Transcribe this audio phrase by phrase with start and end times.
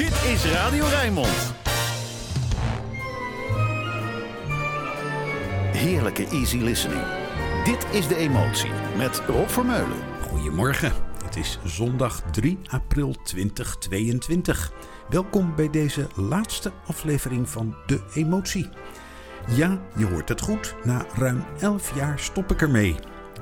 [0.00, 1.54] Dit is Radio Rijnmond.
[5.72, 7.02] Heerlijke easy listening.
[7.64, 9.98] Dit is De Emotie met Rob Vermeulen.
[10.28, 10.92] Goedemorgen.
[11.24, 14.72] Het is zondag 3 april 2022.
[15.08, 18.68] Welkom bij deze laatste aflevering van De Emotie.
[19.48, 20.74] Ja, je hoort het goed.
[20.84, 22.94] Na ruim 11 jaar stop ik ermee.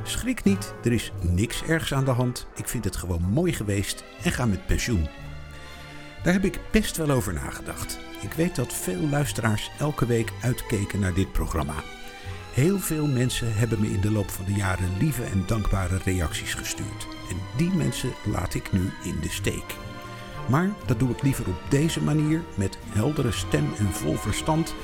[0.02, 2.46] Schrik niet, er is niks ergs aan de hand.
[2.54, 5.08] Ik vind het gewoon mooi geweest en ga met pensioen.
[6.28, 7.98] Daar heb ik best wel over nagedacht.
[8.20, 11.74] Ik weet dat veel luisteraars elke week uitkeken naar dit programma.
[12.52, 16.54] Heel veel mensen hebben me in de loop van de jaren lieve en dankbare reacties
[16.54, 17.06] gestuurd.
[17.30, 19.74] En die mensen laat ik nu in de steek.
[20.48, 24.74] Maar dat doe ik liever op deze manier, met heldere stem en vol verstand,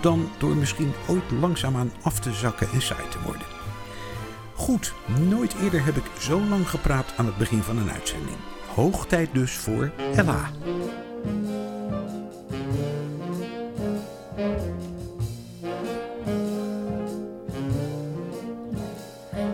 [0.00, 3.46] dan door misschien ooit langzaamaan af te zakken en saai te worden.
[4.54, 4.94] Goed,
[5.28, 8.36] nooit eerder heb ik zo lang gepraat aan het begin van een uitzending.
[8.80, 10.50] Hoog tijd dus voor Ella.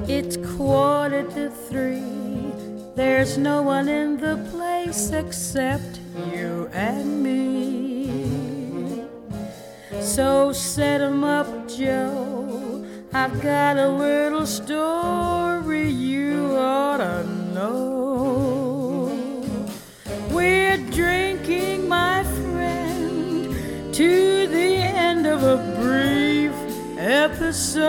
[0.06, 2.02] It's quarter to three.
[2.94, 6.00] There's no one in the place except
[6.32, 8.08] you and me.
[10.00, 11.46] So set 'em up,
[11.78, 12.84] Joe.
[13.12, 18.05] I've got a little story you ought to know.
[21.88, 23.54] My friend,
[23.94, 26.52] to the end of a brief
[26.98, 27.86] episode.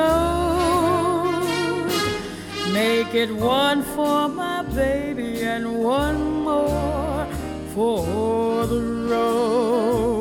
[2.74, 7.28] Make it one for my baby and one more
[7.74, 10.17] for the road.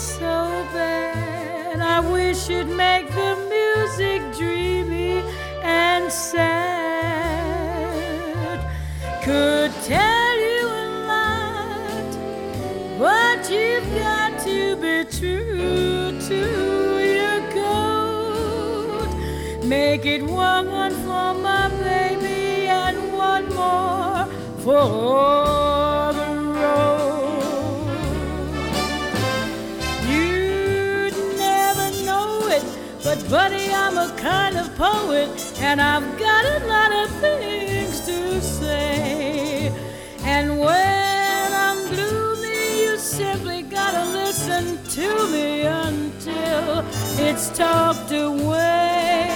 [0.00, 1.80] So bad.
[1.80, 5.22] I wish you'd make the music dreamy
[5.62, 6.40] and sad.
[9.22, 12.10] Could tell you a lot,
[12.98, 16.40] but you've got to be true to
[17.16, 19.12] your code.
[19.64, 24.26] Make it one for my baby and one more
[24.64, 25.59] for
[33.30, 35.30] buddy, I'm a kind of poet,
[35.60, 39.72] and I've got a lot of things to say.
[40.24, 46.84] And when I'm gloomy, you simply gotta listen to me until
[47.24, 49.30] it's talked away.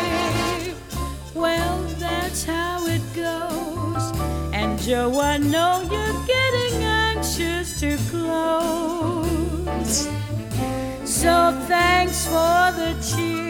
[1.33, 4.12] Well, that's how it goes.
[4.53, 10.09] And Joe, I know you're getting anxious to close.
[11.04, 13.44] So thanks for the cheer.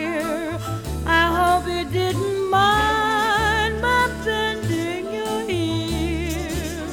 [1.07, 6.87] I hope you didn't mind my bending your ear.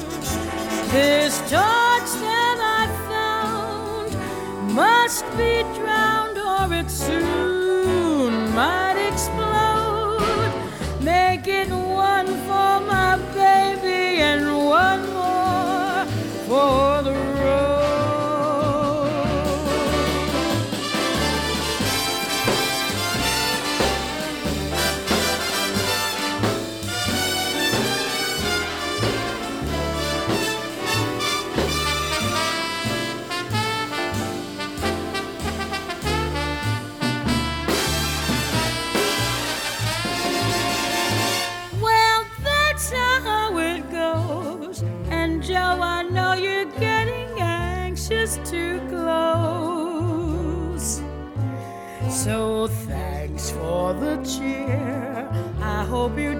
[0.90, 8.91] This torch that I found must be drowned or it soon might
[56.02, 56.31] hope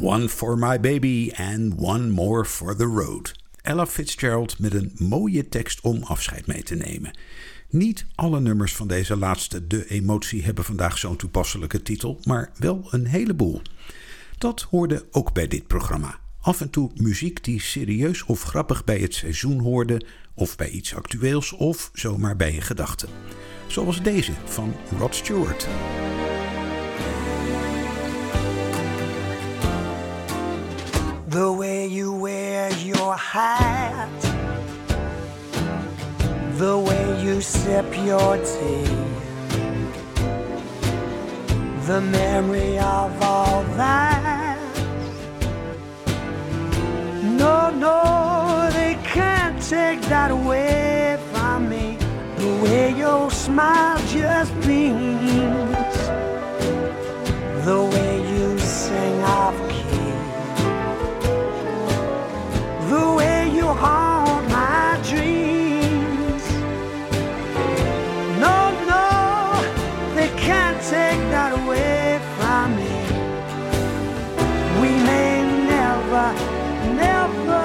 [0.00, 3.32] One for my baby and one more for the road.
[3.62, 7.18] Ella Fitzgerald met een mooie tekst om afscheid mee te nemen.
[7.68, 12.86] Niet alle nummers van deze laatste De Emotie hebben vandaag zo'n toepasselijke titel, maar wel
[12.90, 13.62] een heleboel.
[14.38, 16.18] Dat hoorde ook bij dit programma.
[16.40, 20.94] Af en toe muziek die serieus of grappig bij het seizoen hoorde, of bij iets
[20.94, 23.06] actueels, of zomaar bij een gedachte.
[23.66, 25.68] Zoals deze van Rod Stewart.
[33.20, 34.20] Hat,
[36.58, 38.84] the way you sip your tea,
[41.86, 44.58] the memory of all that.
[47.42, 51.98] No, no, they can't take that away from me.
[52.38, 55.96] The way your smile just beams,
[57.64, 59.69] the way you sing off
[62.90, 66.44] the way you haunt my dreams.
[68.44, 68.56] No,
[68.92, 69.06] no,
[70.16, 72.96] they can't take that away from me.
[74.80, 75.34] We may
[75.74, 76.26] never,
[77.04, 77.64] never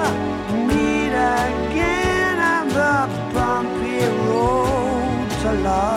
[0.70, 2.96] meet again on the
[3.34, 5.95] bumpy road to love.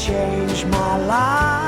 [0.00, 1.59] Changed my life.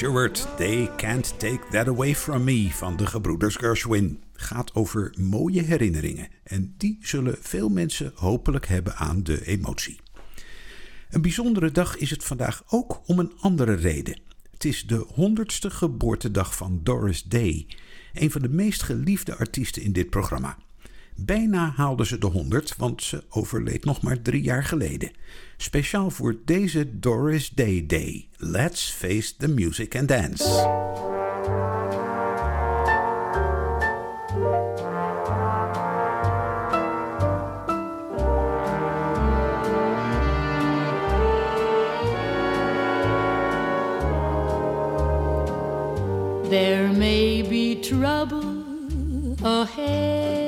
[0.00, 4.22] Stewart, They Can't Take That Away From Me van de gebroeders Gershwin.
[4.32, 10.00] Gaat over mooie herinneringen en die zullen veel mensen hopelijk hebben aan de emotie.
[11.10, 14.20] Een bijzondere dag is het vandaag ook om een andere reden.
[14.50, 17.66] Het is de 100ste geboortedag van Doris Day,
[18.12, 20.58] een van de meest geliefde artiesten in dit programma.
[21.16, 25.10] Bijna haalde ze de 100, want ze overleed nog maar drie jaar geleden.
[25.62, 28.28] Speciaal voor deze Doris Day Day.
[28.36, 30.44] Let's face the music and dance.
[46.48, 48.64] There may be trouble
[49.42, 50.39] ahead,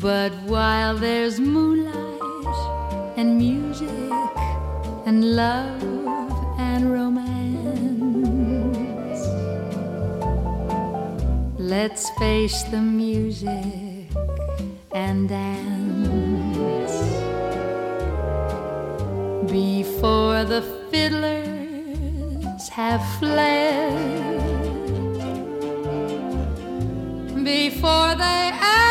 [0.00, 3.90] But while there's moonlight and music
[5.06, 5.82] and love
[6.56, 8.06] and romance,
[11.58, 14.06] let's face the music
[14.94, 16.94] and dance.
[19.50, 20.62] Before the
[20.92, 23.98] fiddlers have fled,
[27.42, 28.87] before they ask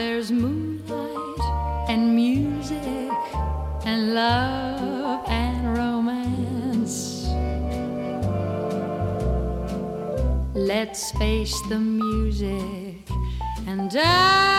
[0.00, 1.40] there's moonlight
[1.90, 3.12] and music
[3.84, 7.26] and love and romance.
[10.54, 13.04] Let's face the music
[13.66, 14.49] and dance.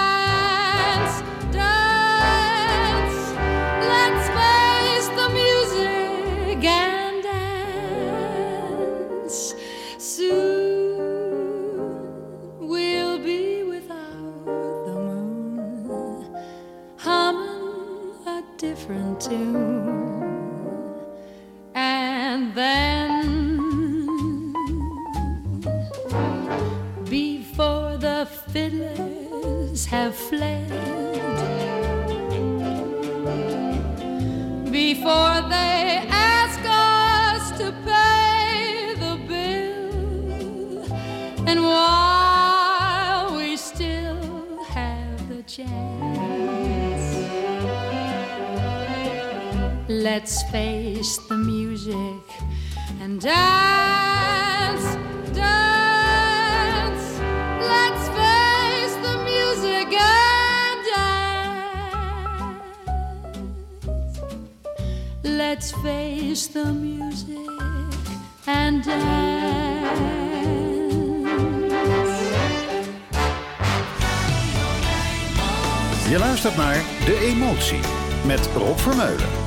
[76.41, 77.79] Dat naar De Emotie
[78.25, 79.40] met Rob Vermeulen.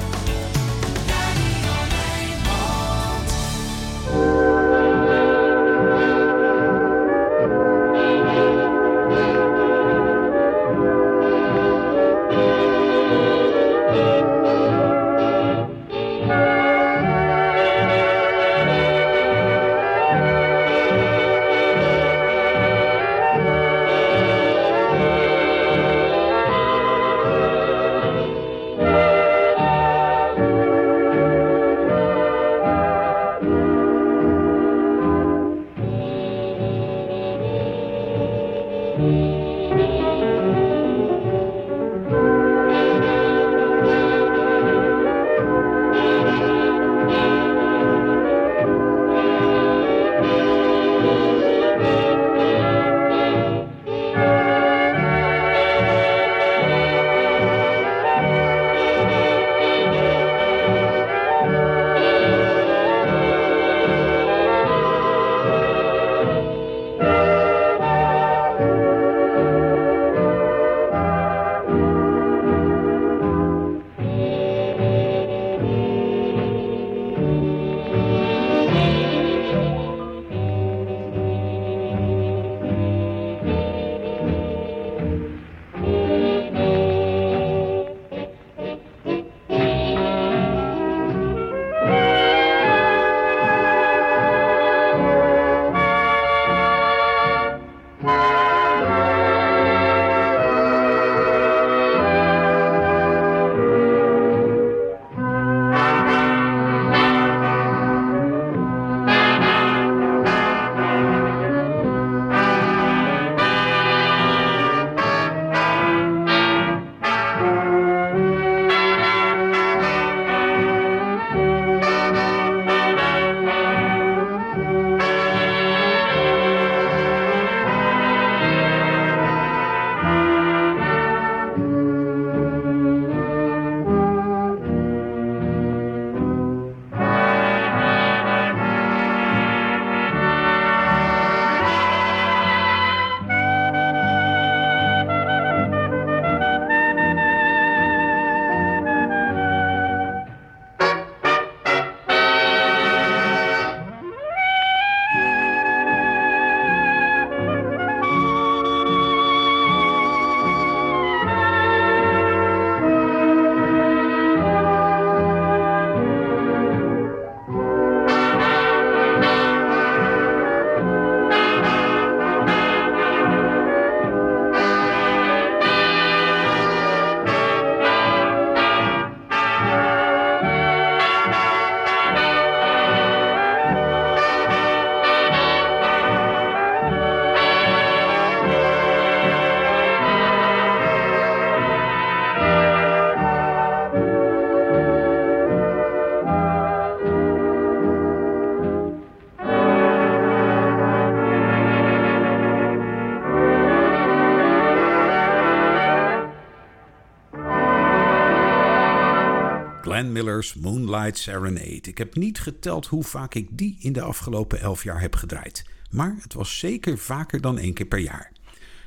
[210.12, 211.80] Miller's Moonlight Serenade.
[211.80, 215.64] Ik heb niet geteld hoe vaak ik die in de afgelopen elf jaar heb gedraaid.
[215.90, 218.32] Maar het was zeker vaker dan één keer per jaar.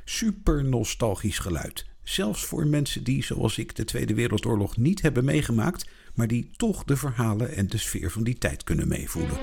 [0.06, 1.86] Super nostalgisch geluid.
[2.04, 6.84] Zelfs voor mensen die, zoals ik, de Tweede Wereldoorlog niet hebben meegemaakt, maar die toch
[6.84, 9.38] de verhalen en de sfeer van die tijd kunnen meevoelen.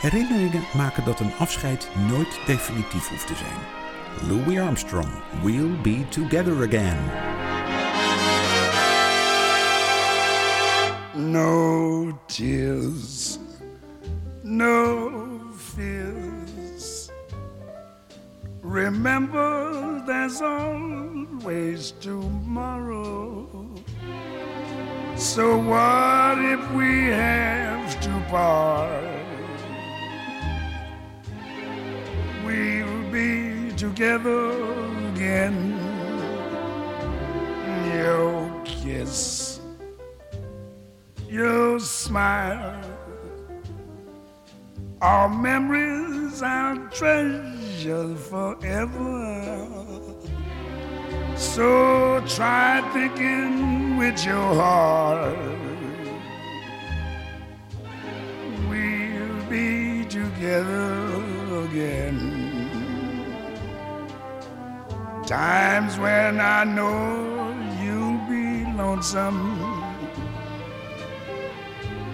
[0.00, 3.78] Herinneringen maken dat een afscheid nooit definitief hoeft te zijn.
[4.28, 5.08] Louis Armstrong,
[5.42, 7.39] We'll Be Together Again.
[11.14, 13.40] No tears,
[14.44, 17.10] no fears.
[18.62, 23.66] Remember, there's always tomorrow.
[25.16, 29.02] So, what if we have to part?
[32.44, 34.52] We'll be together
[35.08, 35.76] again.
[37.92, 39.39] Your kiss
[41.30, 42.82] your smile.
[45.00, 49.68] Our memories I'll treasure forever.
[51.36, 55.38] So try thinking with your heart.
[58.68, 61.14] We'll be together
[61.64, 62.18] again.
[65.26, 69.69] Times when I know you'll be lonesome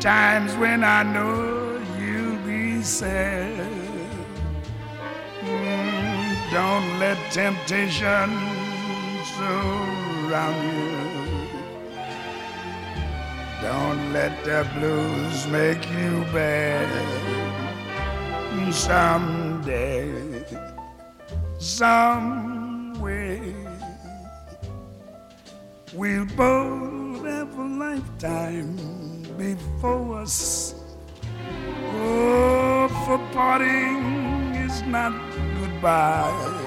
[0.06, 3.58] times when I know you'll be sad.
[5.40, 8.30] Mm, don't let temptation
[9.34, 10.94] surround you.
[13.60, 16.88] Don't let the blues make you bad.
[18.72, 20.14] Someday,
[21.58, 23.56] some way,
[25.92, 30.74] we'll both have a lifetime before us.
[31.98, 35.12] Oh, for parting is not
[35.60, 36.62] goodbye.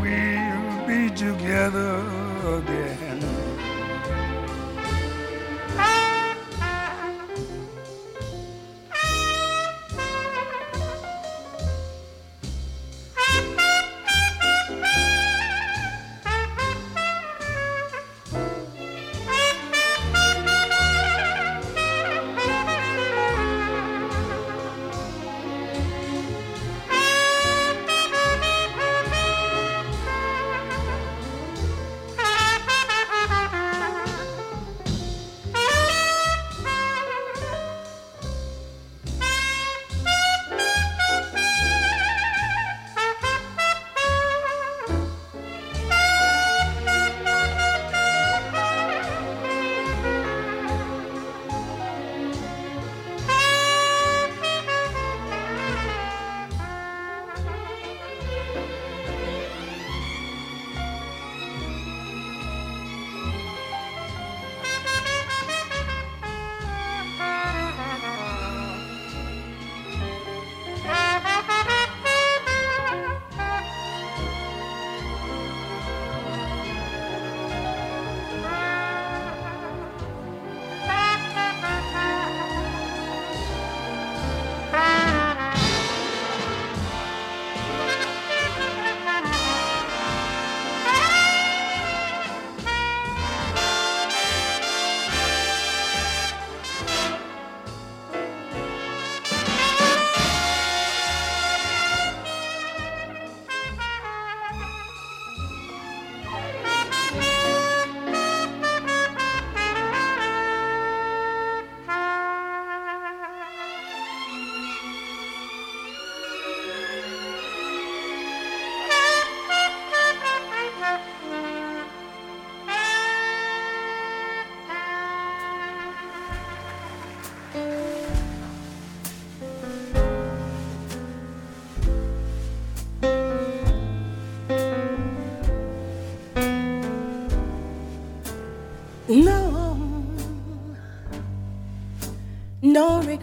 [0.00, 2.02] We'll be together
[2.58, 3.03] again.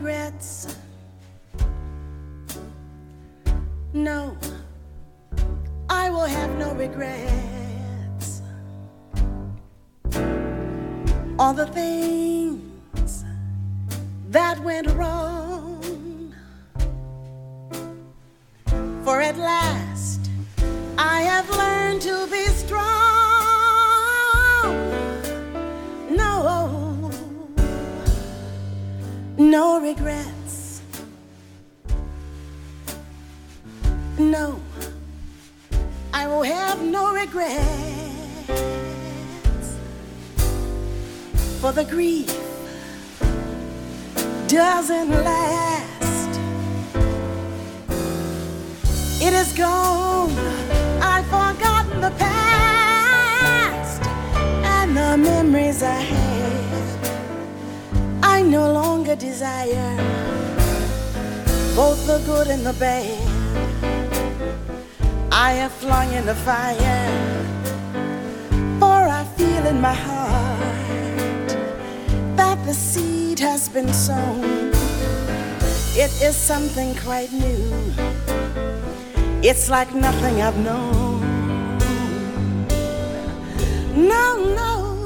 [0.02, 0.71] regrets.
[45.12, 46.40] Last.
[49.22, 50.32] It is gone.
[51.02, 54.02] I've forgotten the past
[54.76, 57.10] and the memories I had.
[58.24, 59.98] I no longer desire
[61.76, 63.28] both the good and the bad.
[65.32, 67.08] I have flung in the fire,
[68.80, 71.50] for I feel in my heart
[72.36, 74.61] that the seed has been sown.
[76.04, 77.94] It is something quite new.
[79.44, 81.22] It's like nothing I've known.
[83.96, 84.26] No,
[84.60, 84.98] no,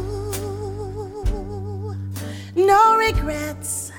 [2.56, 3.92] no regrets.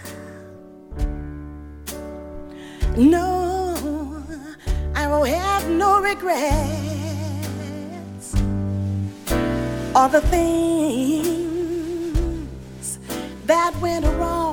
[2.97, 3.77] No,
[4.95, 6.47] I will have no regrets.
[9.95, 11.37] All the things
[13.45, 14.46] that went wrong.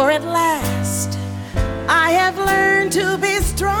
[0.00, 1.18] For at last,
[1.86, 3.74] I have learned to be strong.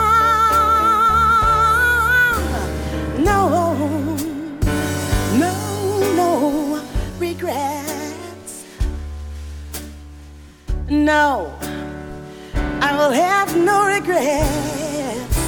[3.24, 4.16] No,
[5.44, 5.54] no,
[6.20, 6.82] no
[7.18, 8.66] regrets.
[10.90, 11.54] No,
[12.82, 15.38] I will have no regrets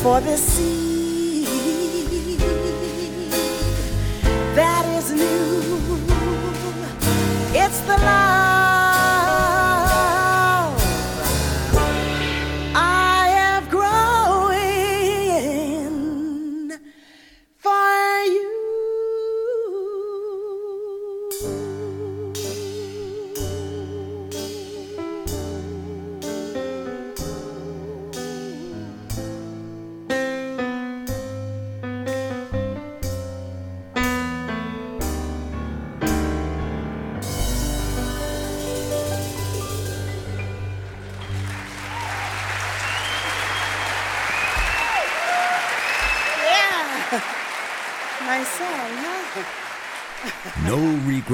[0.00, 1.48] for the seed
[4.54, 6.13] that is new.
[7.56, 8.83] It's the love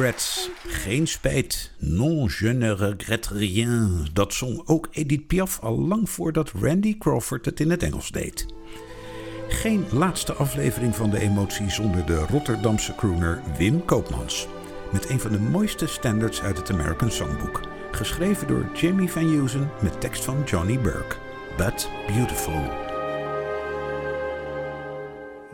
[0.01, 0.51] regrets.
[0.67, 1.71] Geen spijt.
[1.79, 4.07] Non, je ne regrette rien.
[4.13, 8.47] Dat zong ook Edith Piaf al lang voordat Randy Crawford het in het Engels deed.
[9.49, 14.47] Geen laatste aflevering van de emotie zonder de Rotterdamse crooner Wim Koopmans.
[14.93, 17.61] Met een van de mooiste standards uit het American Songbook.
[17.91, 21.17] Geschreven door Jimmy Van Heusen met tekst van Johnny Burke.
[21.57, 22.63] But Beautiful.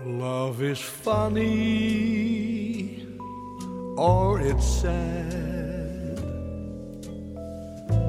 [0.05, 2.36] Love is funny
[3.97, 6.19] or it's sad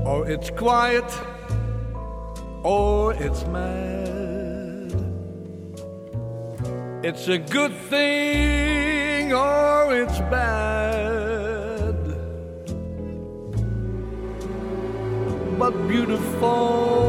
[0.06, 1.10] or it's quiet
[2.63, 4.93] or it's mad.
[7.04, 11.95] It's a good thing or it's bad.
[15.60, 17.08] But beautiful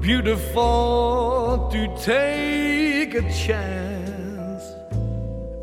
[0.00, 2.59] beautiful to take
[3.14, 4.64] a chance.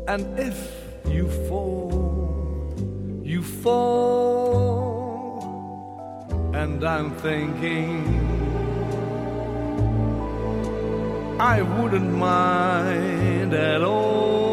[0.06, 0.58] And if
[1.06, 2.74] you fall,
[3.22, 4.88] you fall.
[6.54, 8.04] And I'm thinking,
[11.40, 14.47] I wouldn't mind at all.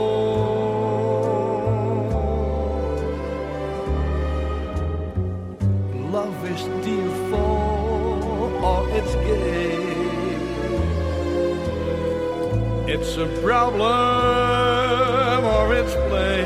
[12.98, 16.46] It's a problem or it's play.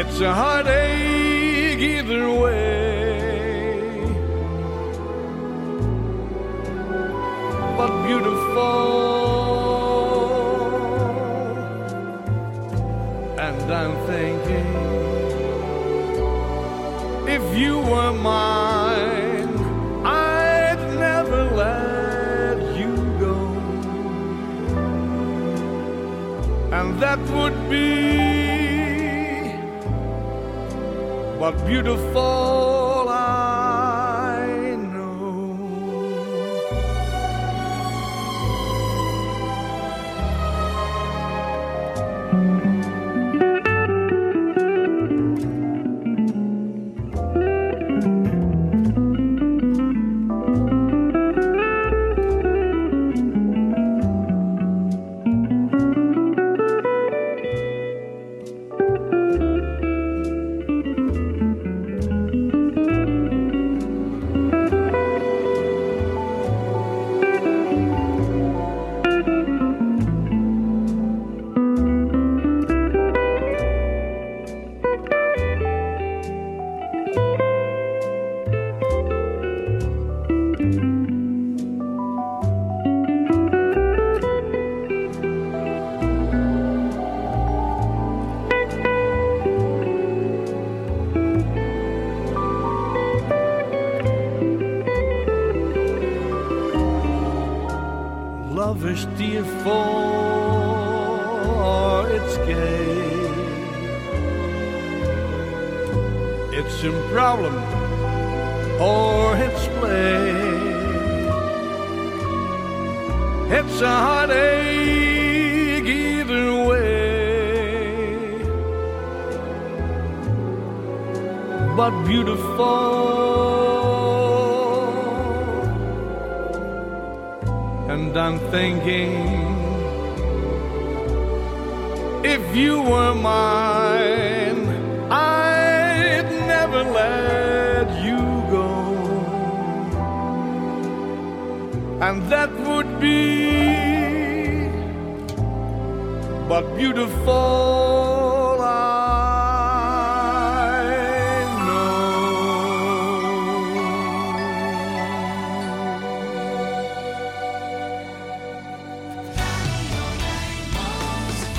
[0.00, 4.06] It's a heartache either way.
[7.76, 8.84] But beautiful.
[13.46, 14.70] And I'm thinking
[17.36, 18.73] if you were mine,
[27.00, 27.84] that would be
[31.40, 32.93] but beautiful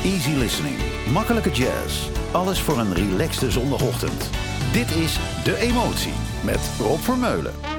[0.06, 0.78] Easy listening,
[1.12, 2.10] makkelijke jazz.
[2.32, 4.30] Alles voor een relaxte zondagochtend.
[4.72, 6.14] Dit is De Emotie
[6.44, 7.75] met Rob Vermeulen.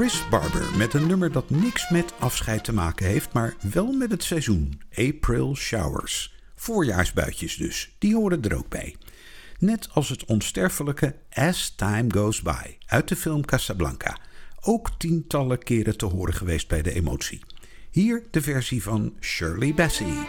[0.00, 4.10] Chris Barber met een nummer dat niks met afscheid te maken heeft, maar wel met
[4.10, 4.80] het seizoen.
[4.94, 6.34] April Showers.
[6.54, 8.96] Voorjaarsbuitjes dus, die horen er ook bij.
[9.58, 14.18] Net als het onsterfelijke As Time Goes By uit de film Casablanca.
[14.60, 17.40] Ook tientallen keren te horen geweest bij de emotie.
[17.90, 20.26] Hier de versie van Shirley Bassey.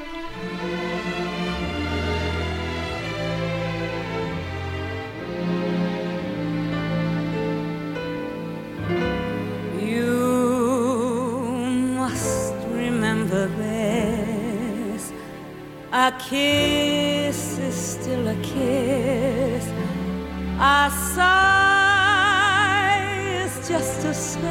[16.07, 19.65] A kiss is still a kiss.
[20.57, 22.23] A sigh
[23.43, 24.41] is just a sigh.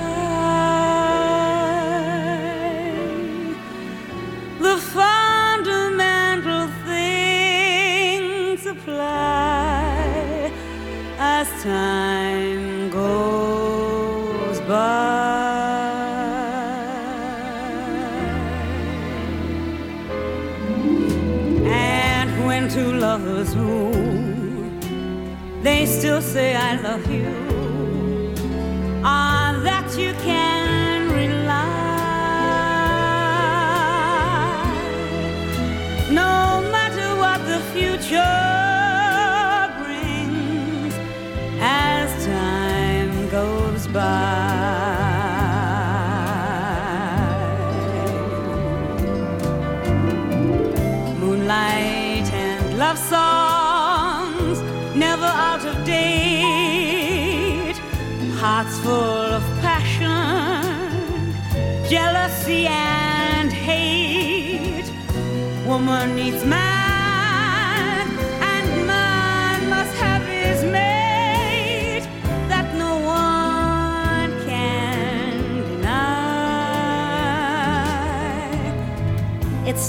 [4.61, 10.53] The fundamental things apply
[11.19, 12.70] as time
[25.63, 27.50] they still say, I love you.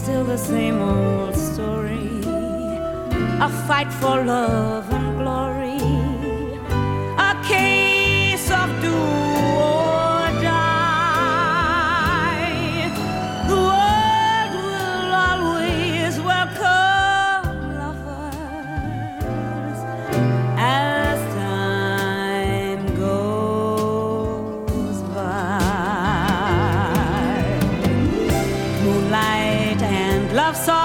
[0.04, 2.10] Still the same old story.
[3.46, 4.91] A fight for love
[30.54, 30.81] and love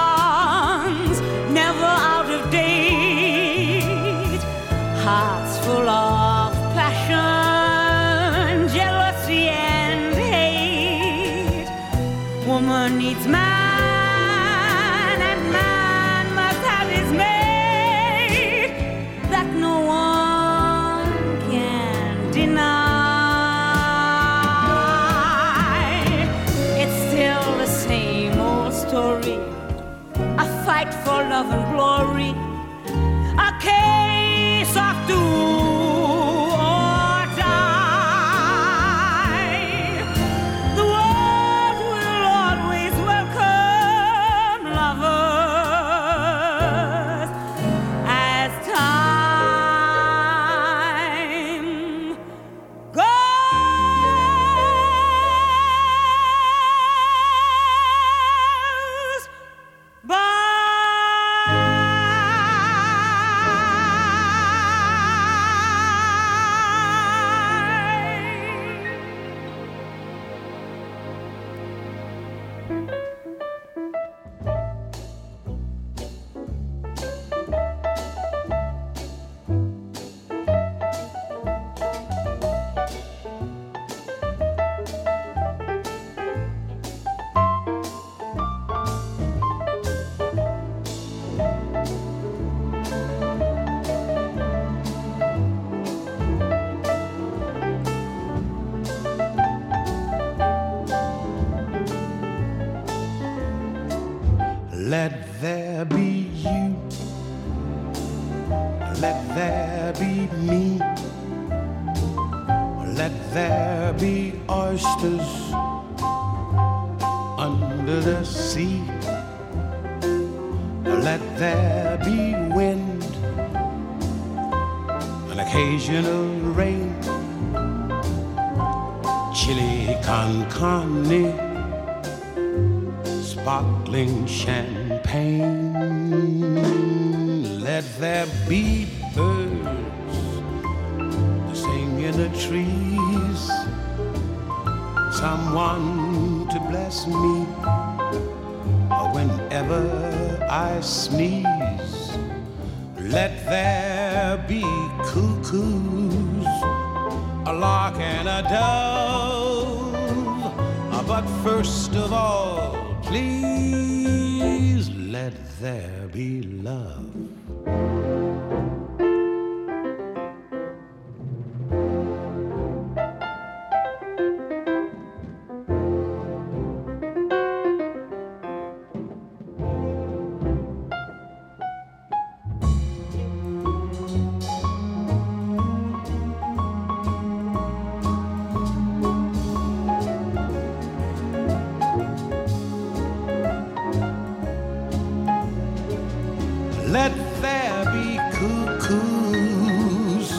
[196.89, 200.31] Let there be cuckoos,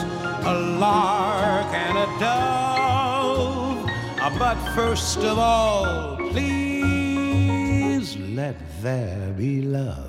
[0.45, 3.85] a lark and a dove.
[4.19, 10.08] Ah, But first of all, please let there be love.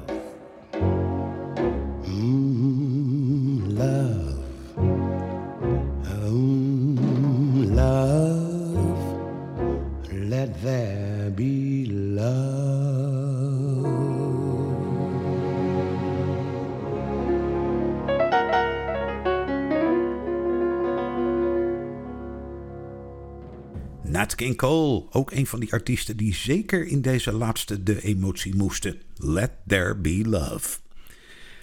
[24.60, 29.00] Cole, ook een van die artiesten die zeker in deze laatste de emotie moesten.
[29.16, 30.78] Let There Be Love.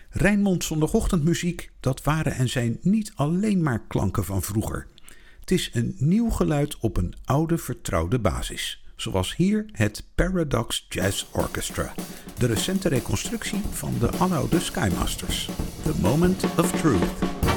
[0.09, 4.87] Rijnmond zondagochtendmuziek, dat waren en zijn niet alleen maar klanken van vroeger.
[5.39, 8.83] Het is een nieuw geluid op een oude vertrouwde basis.
[8.95, 11.93] Zoals hier het Paradox Jazz Orchestra.
[12.37, 15.49] De recente reconstructie van de aloude Skymasters.
[15.83, 17.56] The Moment of Truth.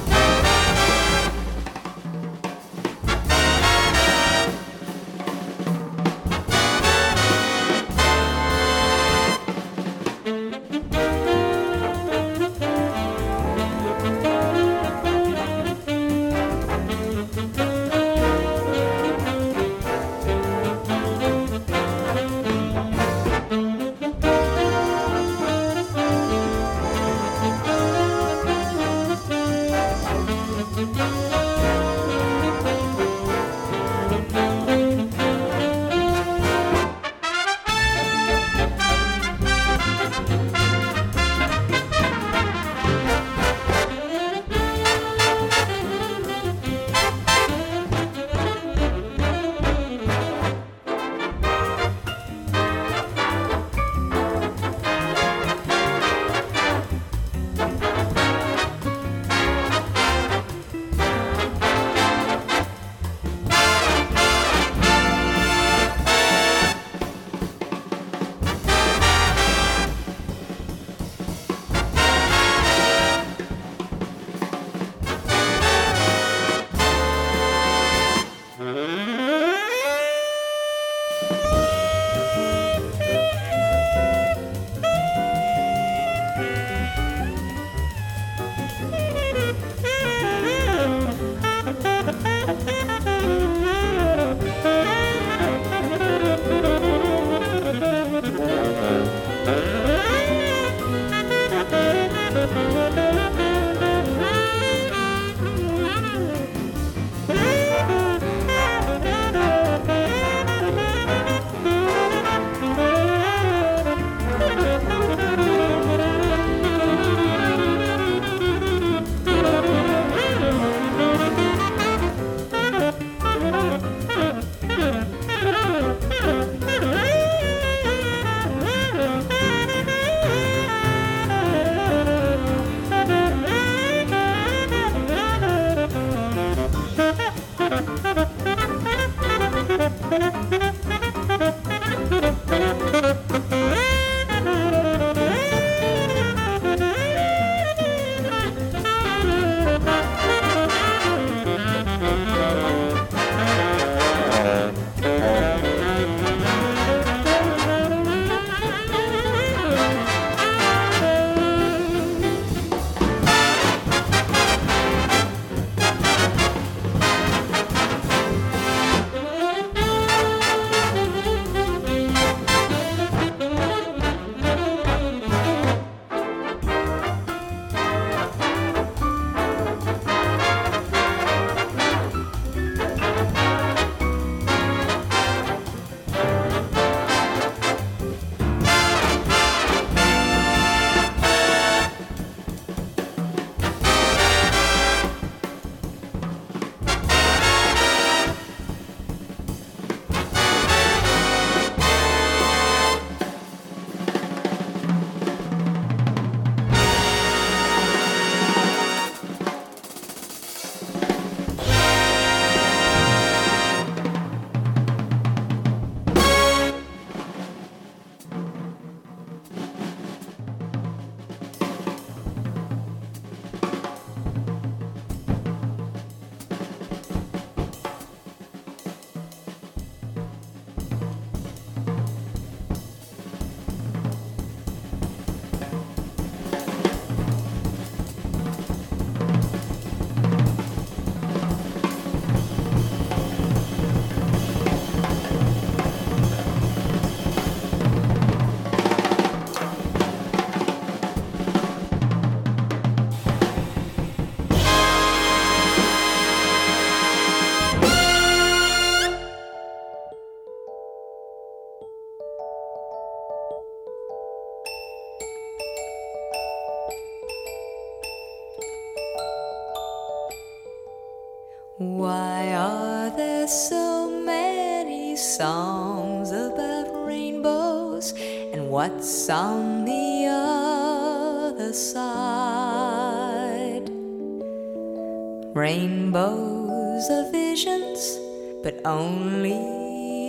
[288.62, 289.58] But only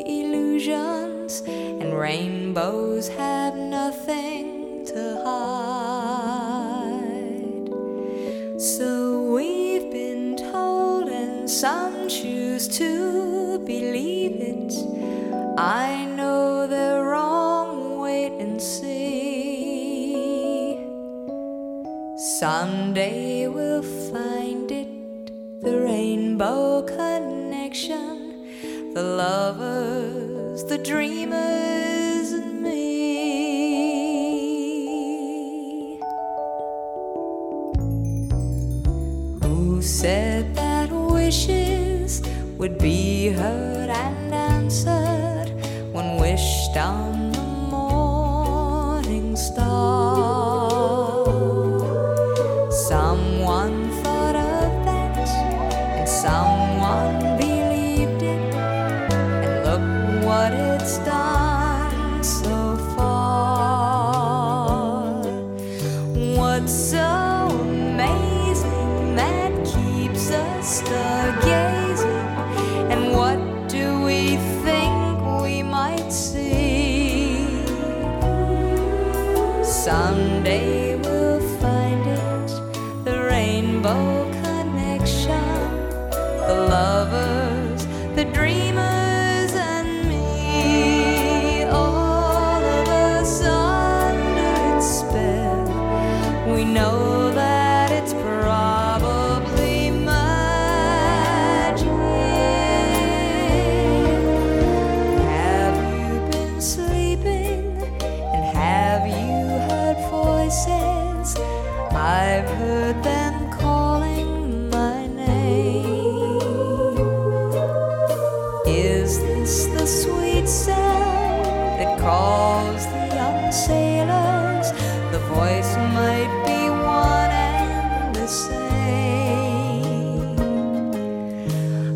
[0.05, 6.51] illusions, and rainbows have nothing to hide.
[8.59, 14.73] So we've been told, and some choose to believe it.
[15.57, 19.11] I know they're wrong, wait and see.
[22.17, 23.30] Someday
[28.93, 32.81] the lovers, the dreamers, and me.
[39.43, 42.21] Who said that wishes
[42.57, 45.53] would be heard and answered
[45.93, 47.30] when wished on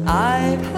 [0.08, 0.75] I've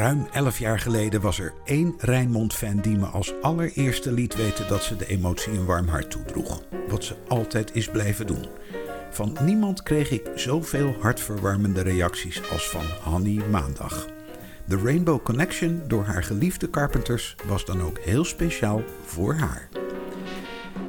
[0.00, 4.82] Ruim 11 jaar geleden was er één Rijnmond-fan die me als allereerste liet weten dat
[4.82, 6.62] ze de emotie een warm hart toedroeg.
[6.88, 8.46] Wat ze altijd is blijven doen.
[9.10, 14.06] Van niemand kreeg ik zoveel hartverwarmende reacties als van Hanny Maandag.
[14.64, 19.68] De Rainbow Connection door haar geliefde Carpenters was dan ook heel speciaal voor haar.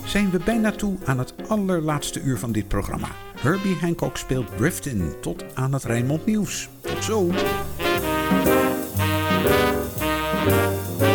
[0.05, 3.09] Zijn we bijna toe aan het allerlaatste uur van dit programma.
[3.35, 6.69] Herbie Hancock speelt Driftin tot aan het Rijnmond Nieuws.
[6.81, 7.31] Tot zo!
[9.43, 11.10] thank you